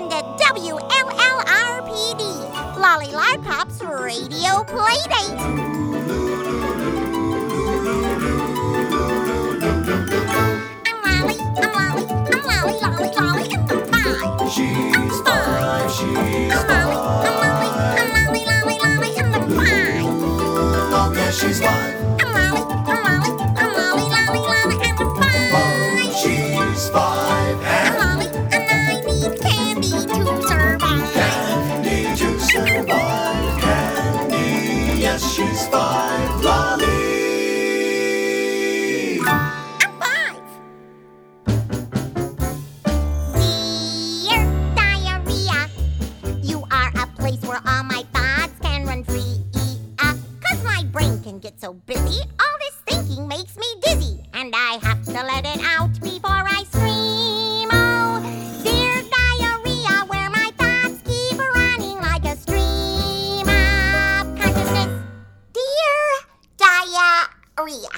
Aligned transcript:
Listen 0.00 0.18
to 0.18 0.24
WLLRPD, 0.44 2.22
Lolly 2.78 3.10
Lollipop's 3.12 3.82
Radio 3.82 4.64
Playdate. 4.64 5.36
I'm 10.86 10.96
Lolly, 11.04 11.36
I'm 11.58 11.72
Lolly, 11.74 12.04
I'm 12.08 12.40
Lolly, 12.46 12.76
Lolly, 12.80 13.10
Lolly, 13.14 13.44
and 13.52 13.70
I'm 13.70 13.80
five. 13.92 14.50
She's 14.50 15.20
five, 15.20 15.90
she's 15.92 16.54
I'm 16.54 16.66
Lolly, 16.66 16.96
I'm 17.26 17.36
Lolly, 17.36 17.68
I'm 17.98 18.08
Lolly, 18.24 18.42
Lolly, 18.46 18.76
Lolly, 18.78 19.10
and 19.18 19.30
I'm 19.36 19.44
five. 19.50 20.04
Oh, 20.92 21.12
yes, 21.14 21.32
she's 21.40 21.60
five. 21.60 21.79
Get 51.40 51.58
so 51.58 51.72
busy, 51.72 52.20
all 52.38 52.56
this 52.60 52.76
thinking 52.86 53.26
makes 53.26 53.56
me 53.56 53.64
dizzy. 53.82 54.22
And 54.34 54.54
I 54.54 54.78
have 54.82 55.02
to 55.06 55.12
let 55.12 55.46
it 55.46 55.60
out 55.64 55.92
before 56.02 56.44
I 56.46 56.64
scream. 56.70 57.68
Oh, 57.72 58.20
dear 58.62 59.02
diarrhea, 59.16 60.04
where 60.06 60.28
my 60.30 60.50
thoughts 60.58 61.00
keep 61.02 61.38
running 61.38 61.96
like 61.96 62.24
a 62.26 62.36
stream 62.36 63.48
of 63.48 64.36
consciousness. 64.38 65.02
Dear 65.54 65.98
diarrhea, 66.58 67.88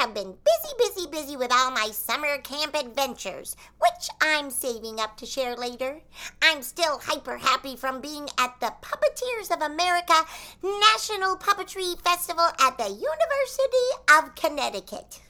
have 0.00 0.14
been 0.14 0.32
busy, 0.32 0.74
busy, 0.78 1.06
busy 1.10 1.36
with 1.36 1.52
all 1.52 1.70
my 1.70 1.90
summer 1.92 2.38
camp 2.38 2.74
adventures, 2.74 3.54
which 3.80 4.08
I'm 4.22 4.50
saving 4.50 4.98
up 4.98 5.18
to 5.18 5.26
share 5.26 5.54
later. 5.54 6.00
I'm 6.40 6.62
still 6.62 6.98
hyper 6.98 7.36
happy 7.36 7.76
from 7.76 8.00
being 8.00 8.26
at 8.38 8.58
the 8.60 8.72
Puppeteers 8.80 9.54
of 9.54 9.60
America 9.60 10.14
National 10.62 11.36
Puppetry 11.36 12.00
Festival 12.00 12.48
at 12.60 12.78
the 12.78 12.88
University 12.88 13.88
of 14.16 14.34
Connecticut. 14.36 15.20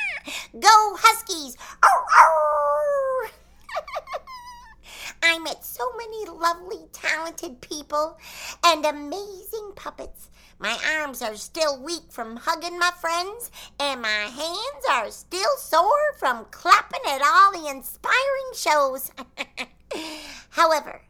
Go 0.58 0.96
Huskies! 0.98 1.58
I 5.28 5.40
met 5.40 5.64
so 5.64 5.84
many 5.96 6.24
lovely, 6.26 6.86
talented 6.92 7.60
people 7.60 8.16
and 8.64 8.86
amazing 8.86 9.72
puppets. 9.74 10.30
My 10.60 10.78
arms 11.00 11.20
are 11.20 11.34
still 11.34 11.82
weak 11.82 12.04
from 12.10 12.36
hugging 12.36 12.78
my 12.78 12.92
friends, 13.00 13.50
and 13.80 14.00
my 14.00 14.08
hands 14.08 14.84
are 14.88 15.10
still 15.10 15.56
sore 15.58 16.14
from 16.16 16.46
clapping 16.52 17.00
at 17.08 17.22
all 17.22 17.50
the 17.50 17.68
inspiring 17.68 18.52
shows. 18.54 19.10
However, 20.50 21.02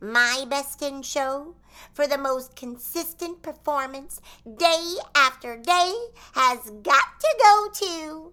my 0.00 0.44
best 0.48 0.80
in 0.80 1.02
show 1.02 1.56
for 1.92 2.06
the 2.06 2.16
most 2.16 2.54
consistent 2.54 3.42
performance 3.42 4.20
day 4.56 4.94
after 5.16 5.56
day 5.56 5.92
has 6.34 6.70
got 6.82 7.18
to 7.18 7.36
go 7.42 7.68
to 7.74 8.32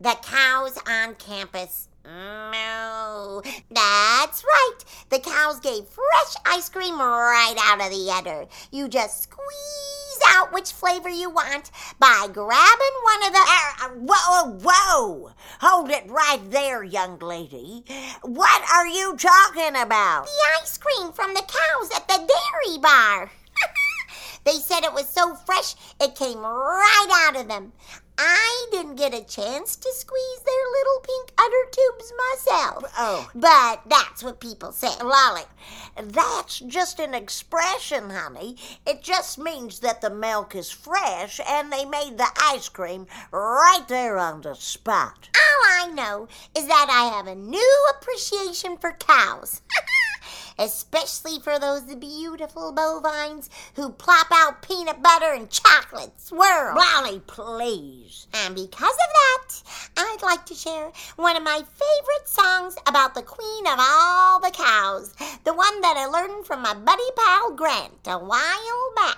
the 0.00 0.16
cows 0.22 0.78
on 0.88 1.14
campus. 1.16 1.88
No, 2.02 3.42
that's 3.70 4.42
right. 4.42 4.78
The 5.10 5.18
cows 5.18 5.60
gave 5.60 5.84
fresh 5.84 6.34
ice 6.46 6.68
cream 6.70 6.98
right 6.98 7.54
out 7.58 7.80
of 7.80 7.90
the 7.90 8.10
udder. 8.10 8.46
You 8.72 8.88
just 8.88 9.24
squeeze 9.24 10.20
out 10.28 10.52
which 10.52 10.72
flavor 10.72 11.10
you 11.10 11.28
want 11.28 11.70
by 11.98 12.28
grabbing 12.32 12.96
one 13.02 13.26
of 13.26 13.32
the. 13.32 13.44
Uh, 13.82 13.88
whoa, 14.08 14.58
whoa! 14.62 15.32
Hold 15.60 15.90
it 15.90 16.08
right 16.08 16.40
there, 16.50 16.82
young 16.82 17.18
lady. 17.18 17.84
What 18.22 18.62
are 18.72 18.86
you 18.86 19.16
talking 19.16 19.80
about? 19.80 20.24
the 20.24 20.62
ice 20.62 20.78
cream 20.78 21.12
from 21.12 21.34
the 21.34 21.42
cows 21.42 21.90
at 21.94 22.08
the 22.08 22.16
dairy 22.16 22.78
bar. 22.78 23.30
they 24.44 24.52
said 24.54 24.84
it 24.84 24.94
was 24.94 25.08
so 25.08 25.34
fresh 25.34 25.74
it 26.00 26.14
came 26.14 26.38
right 26.38 27.26
out 27.28 27.40
of 27.40 27.48
them. 27.48 27.72
I 28.22 28.66
didn't 28.70 28.96
get 28.96 29.14
a 29.14 29.24
chance 29.24 29.76
to 29.76 29.88
squeeze 29.94 30.40
their 30.44 30.66
little 30.72 31.00
pink 31.00 31.32
udder 31.38 31.70
tubes 31.70 32.12
myself. 32.28 32.84
Oh. 32.98 33.30
But 33.34 33.80
that's 33.88 34.22
what 34.22 34.40
people 34.40 34.72
say. 34.72 34.90
Lolly, 35.02 35.44
that's 35.96 36.58
just 36.58 37.00
an 37.00 37.14
expression, 37.14 38.10
honey. 38.10 38.56
It 38.86 39.02
just 39.02 39.38
means 39.38 39.80
that 39.80 40.02
the 40.02 40.10
milk 40.10 40.54
is 40.54 40.70
fresh 40.70 41.40
and 41.48 41.72
they 41.72 41.86
made 41.86 42.18
the 42.18 42.28
ice 42.42 42.68
cream 42.68 43.06
right 43.32 43.86
there 43.88 44.18
on 44.18 44.42
the 44.42 44.54
spot. 44.54 45.30
All 45.34 45.88
I 45.88 45.90
know 45.90 46.28
is 46.54 46.66
that 46.66 46.88
I 46.90 47.16
have 47.16 47.26
a 47.26 47.34
new 47.34 47.86
appreciation 47.96 48.76
for 48.76 48.92
cows. 48.92 49.62
Especially 50.60 51.40
for 51.40 51.58
those 51.58 51.94
beautiful 51.94 52.70
bovines 52.70 53.48
who 53.76 53.90
plop 53.92 54.26
out 54.30 54.60
peanut 54.60 55.02
butter 55.02 55.32
and 55.32 55.48
chocolate 55.48 56.20
swirl. 56.20 56.76
Lolly, 56.76 57.20
please. 57.26 58.26
And 58.34 58.54
because 58.54 58.74
of 58.74 58.74
that, 58.84 59.62
I'd 59.96 60.22
like 60.22 60.44
to 60.44 60.54
share 60.54 60.92
one 61.16 61.38
of 61.38 61.42
my 61.42 61.62
favorite 61.62 62.28
songs 62.28 62.76
about 62.86 63.14
the 63.14 63.22
queen 63.22 63.66
of 63.68 63.78
all 63.80 64.38
the 64.38 64.50
cows. 64.50 65.14
The 65.44 65.54
one 65.54 65.80
that 65.80 65.96
I 65.96 66.04
learned 66.04 66.44
from 66.44 66.60
my 66.60 66.74
buddy 66.74 67.02
pal 67.16 67.52
Grant 67.52 68.06
a 68.06 68.18
while 68.18 68.92
back. 68.96 69.16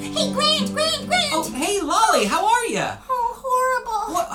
Hey, 0.00 0.32
Grant, 0.32 0.74
Grant, 0.74 1.06
Grant! 1.06 1.30
Oh, 1.32 1.52
hey, 1.54 1.80
Lolly, 1.80 2.24
how 2.24 2.44
are 2.44 2.66
you? 2.66 3.07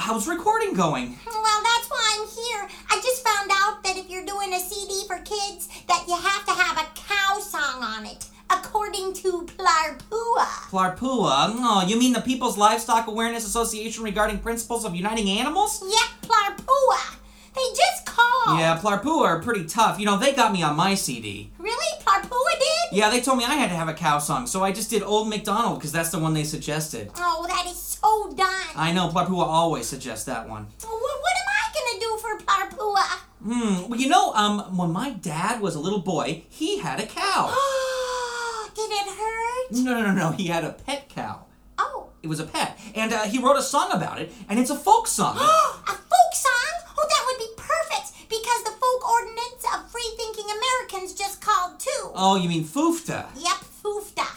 How's 0.06 0.28
recording 0.28 0.74
going? 0.74 1.18
Well, 1.26 1.62
that's 1.64 1.88
why 1.88 2.18
I'm 2.20 2.28
here. 2.28 2.78
I 2.92 3.00
just 3.02 3.26
found 3.26 3.50
out 3.54 3.82
that 3.86 3.96
if 3.96 4.10
you're 4.10 4.26
doing 4.26 4.54
a 4.54 4.60
CD 4.60 5.08
for 5.08 5.16
kids, 5.20 5.70
that 5.88 6.04
you 6.10 6.14
have 6.14 6.46
to 6.46 6.52
have 6.52 6.78
a 6.78 6.92
cow 6.94 7.40
song 7.40 7.82
on 7.82 8.06
it, 8.06 8.26
according 8.50 9.14
to 9.14 9.46
Plarpua. 9.46 10.46
Plarpua. 10.70 11.54
Oh, 11.56 11.86
you 11.88 11.98
mean 11.98 12.12
the 12.12 12.20
People's 12.20 12.58
Livestock 12.58 13.08
Awareness 13.08 13.48
Association 13.48 14.04
regarding 14.04 14.40
principles 14.40 14.84
of 14.84 14.94
uniting 14.94 15.30
animals? 15.30 15.82
Yep, 15.82 16.30
Plarpua. 16.30 17.16
They 17.56 17.62
just 17.74 18.06
called. 18.06 18.60
Yeah, 18.60 18.78
Plarpua 18.84 19.22
are 19.22 19.42
pretty 19.42 19.64
tough. 19.64 20.02
You 20.02 20.06
know, 20.06 20.18
they 20.18 20.34
got 20.34 20.52
me 20.52 20.64
on 20.64 20.76
my 20.76 20.96
CD. 20.96 21.50
Really? 21.60 22.04
Plarpua 22.04 22.60
did? 22.60 22.98
Yeah, 22.98 23.10
they 23.10 23.22
told 23.22 23.38
me 23.38 23.46
I 23.46 23.56
had 23.56 23.70
to 23.70 23.76
have 23.76 23.88
a 23.88 23.94
cow 23.94 24.20
song, 24.20 24.48
so 24.48 24.66
I 24.66 24.74
just 24.74 24.90
did 24.90 25.02
Old 25.02 25.30
MacDonald 25.30 25.80
because 25.80 25.94
that's 25.94 26.10
the 26.10 26.20
one 26.20 26.34
they 26.34 26.44
suggested. 26.44 27.10
Oh, 27.16 27.46
that 27.48 27.66
is 27.68 27.83
I 28.76 28.92
know, 28.94 29.10
Plarpua 29.10 29.46
always 29.46 29.86
suggests 29.88 30.26
that 30.26 30.48
one. 30.48 30.68
Well, 30.84 30.92
what, 30.94 31.22
what 31.22 31.34
am 31.42 31.50
I 31.50 31.64
gonna 31.76 32.00
do 32.00 32.18
for 32.18 32.38
Parpua? 32.46 33.20
Hmm, 33.44 33.90
well, 33.90 34.00
you 34.00 34.08
know, 34.10 34.34
um, 34.34 34.78
when 34.78 34.92
my 34.92 35.12
dad 35.12 35.62
was 35.62 35.76
a 35.76 35.80
little 35.80 36.00
boy, 36.00 36.44
he 36.50 36.80
had 36.80 37.00
a 37.00 37.06
cow. 37.06 37.48
did 38.76 38.90
it 38.92 39.08
hurt? 39.08 39.72
No, 39.72 39.94
no, 39.94 40.02
no, 40.08 40.14
no, 40.14 40.32
he 40.32 40.48
had 40.48 40.64
a 40.64 40.72
pet 40.72 41.10
cow. 41.10 41.46
Oh, 41.78 42.10
It 42.22 42.28
was 42.28 42.40
a 42.40 42.46
pet, 42.46 42.80
and 42.96 43.12
uh, 43.14 43.24
he 43.24 43.40
wrote 43.40 43.58
a 43.58 43.62
song 43.62 43.90
about 43.92 44.20
it, 44.22 44.32
and 44.48 44.60
it's 44.60 44.70
a 44.70 44.76
folk 44.76 45.08
song. 45.08 45.36
a 45.38 45.40
folk 45.92 46.34
song? 46.34 46.74
Oh, 46.98 47.06
that 47.10 47.24
would 47.28 47.38
be 47.40 47.50
perfect 47.58 48.30
because 48.30 48.64
the 48.64 48.72
folk 48.72 49.10
ordinance 49.12 49.66
of 49.76 49.92
free-thinking 49.92 50.46
Americans 50.46 51.14
just 51.14 51.42
called 51.42 51.80
too. 51.80 52.12
oh, 52.16 52.36
you 52.38 52.48
mean 52.48 52.64
foofta? 52.64 53.26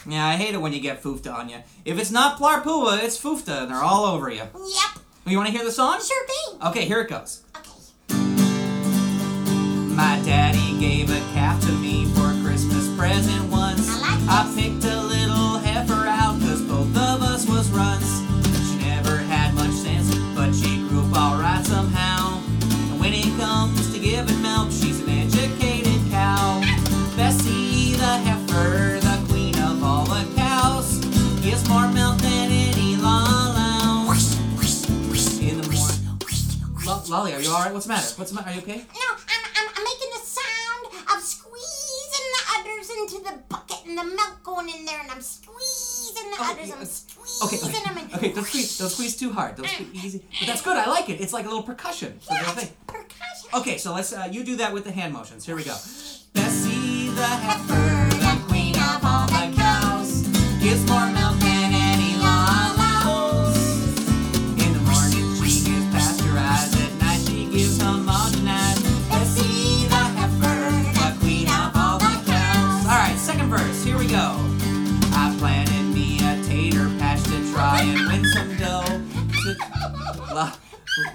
Yeah, 0.07 0.25
I 0.25 0.35
hate 0.37 0.53
it 0.53 0.61
when 0.61 0.71
you 0.71 0.79
get 0.79 1.03
foofta 1.03 1.33
on 1.33 1.49
you. 1.49 1.57
If 1.83 1.99
it's 1.99 2.11
not 2.11 2.39
Plarpua, 2.39 3.03
it's 3.03 3.21
foofta, 3.21 3.63
and 3.63 3.71
they're 3.71 3.83
all 3.83 4.05
over 4.05 4.29
oh, 4.29 4.33
you. 4.33 4.39
Yep, 4.39 5.03
You 5.25 5.37
want 5.37 5.47
to 5.49 5.53
hear 5.55 5.65
the 5.65 5.71
song? 5.71 5.99
sure 6.01 6.27
thing. 6.27 6.61
Okay, 6.67 6.85
here 6.85 7.01
it 7.01 7.09
goes. 7.09 7.43
Okay. 7.57 7.71
My 9.95 10.21
daddy 10.23 10.79
gave 10.79 11.09
a 11.09 11.19
calf 11.33 11.59
to 11.61 11.71
me 11.73 12.05
for 12.13 12.31
a 12.31 12.41
Christmas 12.41 12.87
present 12.95 13.51
once. 13.51 13.89
I 13.89 13.99
like 13.99 14.29
I 14.29 14.53
picked 14.55 14.85
a 14.85 15.06
Lo- 36.87 37.01
Lolly, 37.09 37.33
are 37.33 37.41
you 37.41 37.49
alright? 37.49 37.73
What's 37.73 37.85
the 37.85 37.93
matter? 37.93 38.13
What's 38.15 38.31
the 38.31 38.35
matter? 38.35 38.49
Are 38.49 38.53
you 38.53 38.61
okay? 38.61 38.77
No, 38.77 39.07
I'm, 39.11 39.43
I'm, 39.57 39.67
I'm 39.75 39.83
making 39.83 40.09
the 40.13 40.23
sound 40.23 40.85
of 41.13 41.21
squeezing 41.21 42.27
the 42.35 42.43
udders 42.57 42.89
into 42.89 43.23
the 43.29 43.37
bucket 43.49 43.85
and 43.85 43.97
the 43.97 44.03
milk 44.05 44.39
going 44.43 44.69
in 44.69 44.85
there, 44.85 45.01
and 45.01 45.11
I'm 45.11 45.21
squeezing 45.21 46.31
the 46.31 46.37
Oh, 46.39 46.51
udders. 46.53 46.71
I'm 46.71 46.85
squeezing 46.85 47.43
Okay, 47.43 47.57
okay, 47.77 47.83
them 47.85 47.97
in. 47.97 48.15
okay. 48.15 48.31
Don't 48.33 48.45
squeeze. 48.45 48.77
Don't 48.77 48.89
squeeze 48.89 49.17
too 49.17 49.31
hard. 49.33 49.55
Don't 49.57 49.67
squeeze 49.67 50.05
easy. 50.05 50.23
But 50.39 50.47
that's 50.47 50.61
good. 50.61 50.77
I 50.77 50.89
like 50.89 51.09
it. 51.09 51.19
It's 51.19 51.33
like 51.33 51.43
a 51.45 51.49
little 51.49 51.63
percussion. 51.63 52.13
thing. 52.19 52.69
percussion. 52.87 53.49
Okay, 53.53 53.77
so 53.77 53.93
let's. 53.93 54.13
Uh, 54.13 54.29
you 54.31 54.45
do 54.45 54.55
that 54.57 54.71
with 54.73 54.85
the 54.85 54.91
hand 54.91 55.11
motions. 55.13 55.45
Here 55.45 55.55
we 55.57 55.63
go. 55.65 55.75
Bessie 56.33 57.09
the 57.09 57.25
heifer, 57.25 58.15
the 58.15 58.45
queen 58.47 58.75
of 58.75 59.03
all 59.03 59.27
the 59.27 59.53
cows, 59.57 60.21
gives 60.61 60.87
more 60.89 61.11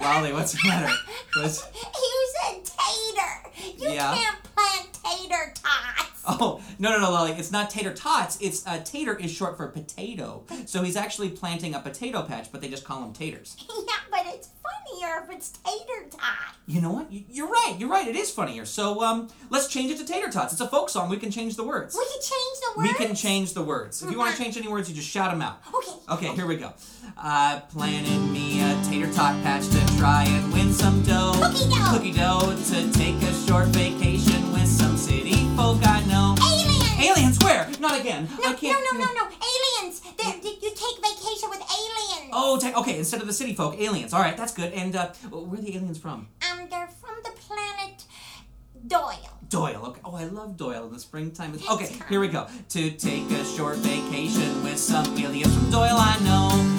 Lolly, 0.00 0.32
what's 0.32 0.52
the 0.52 0.68
matter? 0.68 0.92
What's... 1.36 1.64
You 1.74 2.32
said 2.40 2.64
tater. 2.64 3.78
You 3.78 3.90
Yeah. 3.90 4.14
can't 4.14 4.36
plant 4.54 4.88
tater 5.04 5.52
tots. 5.54 6.22
Oh 6.26 6.62
no 6.78 6.90
no 6.90 7.00
no 7.00 7.10
Lolly! 7.10 7.32
It's 7.32 7.50
not 7.50 7.68
tater 7.70 7.92
tots. 7.92 8.38
It's 8.40 8.64
uh, 8.66 8.78
tater 8.84 9.14
is 9.18 9.30
short 9.32 9.56
for 9.56 9.66
potato. 9.68 10.44
So 10.66 10.82
he's 10.82 10.96
actually 10.96 11.30
planting 11.30 11.74
a 11.74 11.80
potato 11.80 12.22
patch, 12.22 12.52
but 12.52 12.60
they 12.60 12.68
just 12.68 12.84
call 12.84 13.00
them 13.00 13.12
taters. 13.12 13.56
yeah, 13.68 13.94
it's 14.34 14.48
funnier 14.62 15.24
if 15.24 15.30
it's 15.36 15.50
tater 15.50 16.08
tot. 16.10 16.54
You 16.66 16.80
know 16.80 16.92
what? 16.92 17.12
You- 17.12 17.24
You're 17.28 17.48
right. 17.48 17.74
You're 17.78 17.88
right. 17.88 18.06
It 18.06 18.16
is 18.16 18.30
funnier. 18.30 18.64
So 18.64 19.02
um, 19.02 19.28
let's 19.50 19.68
change 19.68 19.90
it 19.90 19.98
to 19.98 20.04
tater 20.04 20.30
tots. 20.30 20.52
It's 20.52 20.60
a 20.60 20.68
folk 20.68 20.88
song. 20.88 21.08
We 21.08 21.16
can 21.18 21.30
change 21.30 21.56
the 21.56 21.64
words. 21.64 21.94
We 21.96 22.04
can 22.04 22.20
change 22.22 22.58
the 22.60 22.78
words. 22.78 22.88
We 22.98 23.06
can 23.06 23.14
change 23.14 23.52
the 23.54 23.62
words. 23.62 24.02
If 24.02 24.10
you 24.10 24.18
want 24.18 24.34
to 24.36 24.42
change 24.42 24.56
any 24.56 24.68
words, 24.68 24.88
you 24.88 24.94
just 24.94 25.08
shout 25.08 25.30
them 25.30 25.42
out. 25.42 25.60
Okay. 25.74 25.92
Okay, 26.28 26.34
here 26.36 26.46
we 26.46 26.56
go. 26.56 26.72
I 27.16 27.62
planted 27.70 28.18
me 28.30 28.60
a 28.62 28.80
tater 28.84 29.12
tot 29.12 29.40
patch 29.42 29.68
to 29.68 29.98
try 29.98 30.24
and 30.24 30.52
win 30.52 30.72
some 30.72 31.02
dough. 31.02 31.32
Cookie 31.36 31.68
dough. 31.70 31.90
Cookie 31.92 32.12
dough 32.12 32.56
to 32.70 32.92
take 32.92 33.16
a 33.22 33.32
short 33.46 33.66
vacation 33.68 34.52
with 34.52 34.66
some 34.68 34.96
city 34.96 35.46
folk 35.56 35.78
I 35.82 36.04
know. 36.06 36.34
Aliens. 36.40 36.88
Aliens, 37.02 37.38
where? 37.42 37.68
Not 37.80 37.98
again. 38.00 38.28
No, 38.40 38.50
I 38.50 38.54
can't. 38.54 38.78
no, 38.92 38.98
no, 38.98 39.04
no, 39.06 39.12
no. 39.14 39.24
Aliens. 39.26 40.00
They're, 40.16 40.36
you 40.36 40.70
take 40.70 40.96
vacation 41.02 41.50
with 41.50 41.60
aliens. 41.60 42.30
Oh, 42.54 42.80
okay. 42.82 42.98
Instead 42.98 43.22
of 43.22 43.26
the 43.26 43.32
city 43.32 43.54
folk, 43.54 43.80
aliens. 43.80 44.12
All 44.12 44.20
right, 44.20 44.36
that's 44.36 44.52
good. 44.52 44.74
And 44.74 44.94
uh, 44.94 45.08
where 45.30 45.58
are 45.58 45.62
the 45.62 45.74
aliens 45.74 45.98
from? 45.98 46.28
Um, 46.50 46.68
they're 46.68 46.88
from 46.88 47.16
the 47.24 47.30
planet 47.30 48.04
Doyle. 48.86 49.38
Doyle. 49.48 49.86
Okay. 49.86 50.00
Oh, 50.04 50.14
I 50.16 50.24
love 50.24 50.58
Doyle 50.58 50.86
in 50.86 50.92
the 50.92 50.98
springtime. 50.98 51.58
Okay, 51.70 51.96
here 52.08 52.20
we 52.20 52.28
go. 52.28 52.48
To 52.70 52.90
take 52.90 53.30
a 53.30 53.44
short 53.44 53.76
vacation 53.76 54.62
with 54.62 54.78
some 54.78 55.06
aliens 55.18 55.54
from 55.54 55.70
Doyle, 55.70 55.96
I 55.96 56.18
know. 56.24 56.71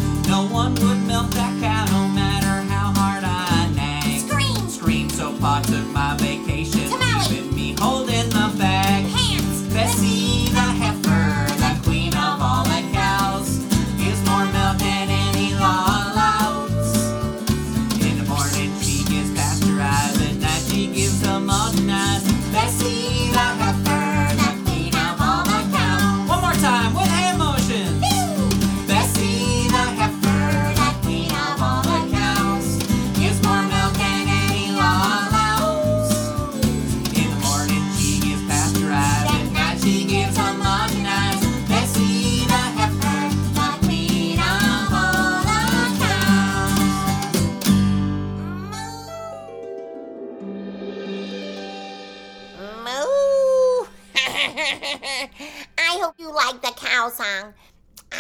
I 55.77 56.00
hope 56.01 56.15
you 56.18 56.33
like 56.33 56.62
the 56.62 56.71
cow 56.75 57.10
song. 57.10 57.54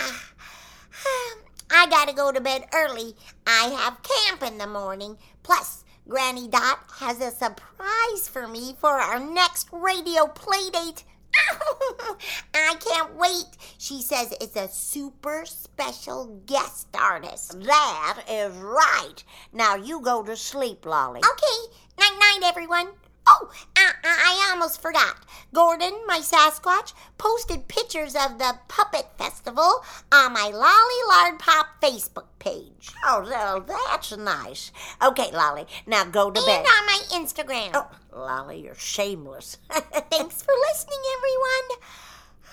I 1.71 1.87
gotta 1.89 2.13
go 2.13 2.31
to 2.31 2.41
bed 2.41 2.65
early. 2.73 3.15
I 3.47 3.69
have 3.69 4.03
camp 4.03 4.43
in 4.43 4.57
the 4.57 4.67
morning. 4.67 5.17
Plus, 5.41 5.85
Granny 6.07 6.49
Dot 6.49 6.79
has 6.99 7.21
a 7.21 7.31
surprise 7.31 8.27
for 8.29 8.47
me 8.47 8.75
for 8.77 8.89
our 8.89 9.19
next 9.19 9.69
radio 9.71 10.25
playdate. 10.25 11.03
I 12.53 12.75
can't 12.79 13.15
wait. 13.15 13.57
She 13.77 14.01
says 14.01 14.33
it's 14.41 14.57
a 14.57 14.67
super 14.67 15.45
special 15.45 16.41
guest 16.45 16.87
artist. 16.93 17.59
That 17.61 18.23
is 18.29 18.53
right. 18.57 19.23
Now 19.53 19.75
you 19.75 20.01
go 20.01 20.23
to 20.23 20.35
sleep, 20.35 20.85
Lolly. 20.85 21.19
Okay, 21.19 21.73
night 21.97 22.19
night, 22.19 22.41
everyone. 22.43 22.89
Oh, 23.27 23.49
I, 23.77 23.91
I 24.03 24.39
I 24.45 24.51
almost 24.51 24.81
forgot. 24.81 25.15
Gordon, 25.53 25.93
my 26.07 26.19
Sasquatch, 26.19 26.93
posted 27.17 27.67
pictures 27.67 28.15
of 28.15 28.37
the 28.37 28.57
Puppet 28.67 29.07
Festival 29.17 29.83
on 30.11 30.33
my 30.33 30.49
Lolly 30.53 31.01
Lollipop 31.09 31.67
Facebook 31.81 32.25
page. 32.39 32.91
Oh, 33.05 33.23
well, 33.27 33.61
that's 33.61 34.15
nice. 34.17 34.71
Okay, 35.01 35.31
Lolly, 35.31 35.65
now 35.85 36.03
go 36.03 36.31
to 36.31 36.39
And 36.39 36.45
bed. 36.47 36.65
on 36.65 36.85
my 36.85 36.99
Instagram. 37.13 37.71
Oh, 37.73 37.87
Lolly, 38.13 38.61
you're 38.63 38.75
shameless. 38.75 39.57
Thanks 39.69 40.41
for 40.41 40.53
listening, 40.71 40.99
everyone. 41.17 41.79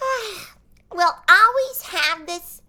we'll 0.93 1.17
always 1.29 1.83
have 1.83 2.27
this 2.27 2.63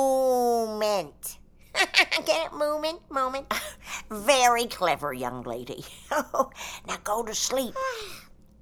moment. 0.00 1.38
Get 2.24 2.46
it? 2.46 2.52
Moment, 2.52 3.00
moment. 3.10 3.46
Very 4.10 4.66
clever, 4.66 5.12
young 5.12 5.44
lady. 5.44 5.84
now 6.10 6.96
go 7.04 7.22
to 7.22 7.34
sleep. 7.34 7.74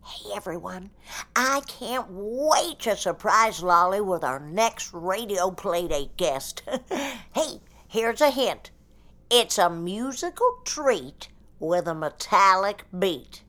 Hey, 0.05 0.31
everyone. 0.35 0.89
I 1.37 1.61
can't 1.67 2.07
wait 2.09 2.79
to 2.81 2.97
surprise 2.97 3.63
Lolly 3.63 4.01
with 4.01 4.25
our 4.25 4.41
next 4.41 4.91
radio 4.95 5.51
playdate 5.51 6.17
guest. 6.17 6.63
hey, 7.35 7.61
here's 7.87 8.23
a 8.23 8.31
hint 8.31 8.71
it's 9.29 9.59
a 9.59 9.69
musical 9.69 10.63
treat 10.65 11.29
with 11.61 11.87
a 11.87 11.95
metallic 11.95 12.85
beat. 12.99 13.43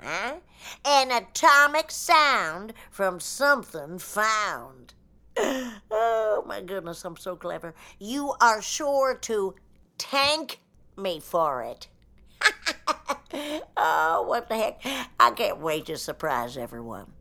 Huh? 0.00 0.38
An 0.84 1.12
atomic 1.12 1.92
sound 1.92 2.72
from 2.90 3.20
something 3.20 3.98
found. 3.98 4.94
Oh 5.92 6.44
my 6.46 6.60
goodness, 6.62 7.04
I'm 7.04 7.16
so 7.16 7.36
clever. 7.36 7.74
You 7.98 8.34
are 8.40 8.62
sure 8.62 9.14
to 9.22 9.54
tank 9.98 10.58
me 11.00 11.20
for 11.20 11.62
it. 11.62 11.88
oh, 13.76 14.24
what 14.26 14.48
the 14.48 14.56
heck? 14.56 14.80
I 15.18 15.30
can't 15.32 15.60
wait 15.60 15.86
to 15.86 15.96
surprise 15.96 16.56
everyone. 16.56 17.12